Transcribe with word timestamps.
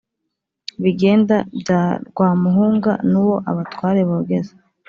Biganda 0.83 1.37
bya 1.61 1.81
Rwamuhunga 2.09 2.91
n’Uwo 3.09 3.35
abatware 3.49 4.01
bogeza 4.09 4.53